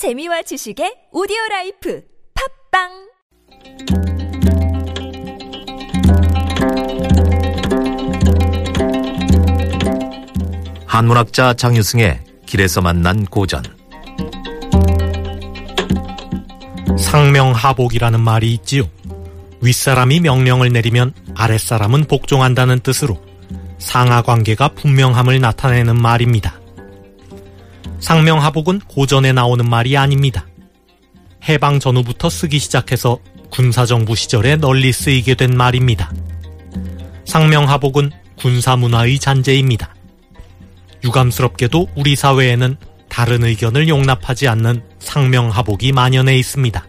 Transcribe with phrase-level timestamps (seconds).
[0.00, 2.02] 재미와 지식의 오디오 라이프
[2.72, 2.88] 팟빵
[10.86, 13.62] 한문학자 장유승의 길에서 만난 고전
[16.98, 18.84] 상명하복이라는 말이 있지요.
[19.60, 23.22] 윗사람이 명령을 내리면 아랫사람은 복종한다는 뜻으로
[23.76, 26.59] 상하 관계가 분명함을 나타내는 말입니다.
[28.00, 30.46] 상명하복은 고전에 나오는 말이 아닙니다.
[31.48, 33.18] 해방 전후부터 쓰기 시작해서
[33.50, 36.12] 군사정부 시절에 널리 쓰이게 된 말입니다.
[37.24, 39.94] 상명하복은 군사문화의 잔재입니다.
[41.04, 42.76] 유감스럽게도 우리 사회에는
[43.08, 46.86] 다른 의견을 용납하지 않는 상명하복이 만연해 있습니다.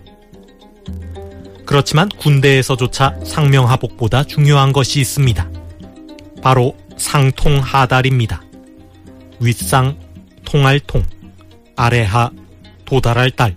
[1.65, 5.49] 그렇지만 군대에서조차 상명하복보다 중요한 것이 있습니다.
[6.41, 8.43] 바로 상통하달입니다.
[9.39, 9.97] 윗상,
[10.51, 11.01] 통할 통,
[11.77, 12.29] 아래하,
[12.83, 13.55] 도달할 달.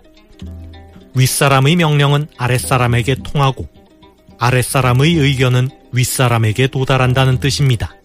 [1.17, 3.67] 윗사람의 명령은 아랫사람에게 통하고
[4.39, 7.97] 아랫사람의 의견은 윗사람에게 도달한다는 뜻입니다.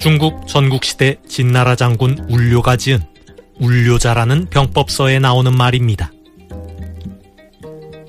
[0.00, 3.04] 중국 전국시대 진나라 장군 울료가 지은
[3.60, 6.10] 울료자라는 병법서에 나오는 말입니다.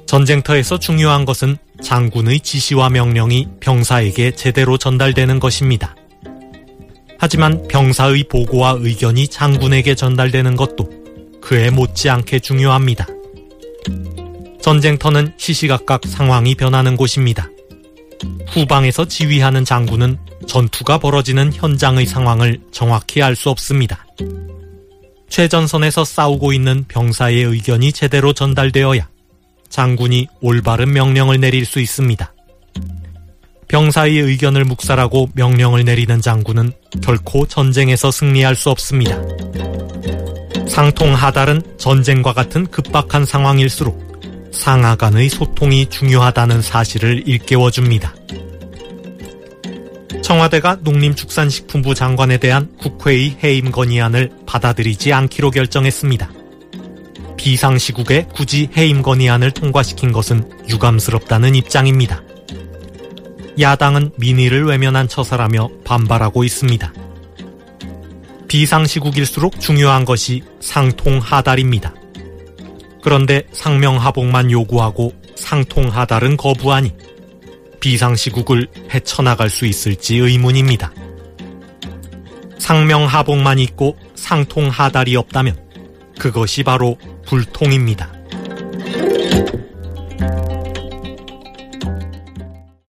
[0.08, 5.96] 전쟁터에서 중요한 것은 장군의 지시와 명령이 병사에게 제대로 전달되는 것입니다.
[7.22, 10.90] 하지만 병사의 보고와 의견이 장군에게 전달되는 것도
[11.40, 13.06] 그에 못지않게 중요합니다.
[14.60, 17.48] 전쟁터는 시시각각 상황이 변하는 곳입니다.
[18.48, 24.04] 후방에서 지휘하는 장군은 전투가 벌어지는 현장의 상황을 정확히 알 수 없습니다.
[25.30, 29.08] 최전선에서 싸우고 있는 병사의 의견이 제대로 전달되어야
[29.70, 32.34] 장군이 올바른 명령을 내릴 수 있습니다.
[33.72, 39.18] 병사의 의견을 묵살하고 명령을 내리는 장군은 결코 전쟁에서 승리할 수 없습니다.
[40.68, 48.14] 상통 하달은 전쟁과 같은 급박한 상황일수록 상하 간의 소통이 중요하다는 사실을 일깨워줍니다.
[50.22, 56.30] 청와대가 농림축산식품부 장관에 대한 국회의 해임 건의안을 받아들이지 않기로 결정했습니다.
[57.38, 62.22] 비상시국에 굳이 해임 건의안을 통과시킨 것은 유감스럽다는 입장입니다.
[63.60, 66.94] 야당은 민의를 외면한 처사라며 반발하고 있습니다.
[68.48, 71.94] 비상시국일수록 중요한 것이 상통하달입니다.
[73.02, 76.94] 그런데 상명하복만 요구하고 상통하달은 거부하니
[77.80, 80.94] 비상시국을 헤쳐나갈 수 있을지 의문입니다.
[82.60, 85.58] 상명하복만 있고 상통하달이 없다면
[86.20, 88.21] 그것이 바로 불통입니다.